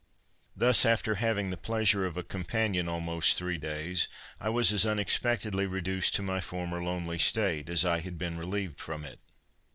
Thus, 0.55 0.83
after 0.83 1.13
having 1.13 1.51
the 1.51 1.57
pleasure 1.57 2.07
of 2.07 2.17
a 2.17 2.23
companion 2.23 2.87
almost 2.89 3.37
three 3.37 3.59
days, 3.59 4.07
I 4.39 4.49
was 4.49 4.73
as 4.73 4.83
unexpectedly 4.83 5.67
reduced 5.67 6.15
to 6.15 6.23
my 6.23 6.41
former 6.41 6.83
lonely 6.83 7.19
state, 7.19 7.69
as 7.69 7.85
I 7.85 7.99
had 7.99 8.17
been 8.17 8.35
relieved 8.39 8.79
from 8.79 9.05
it. 9.05 9.19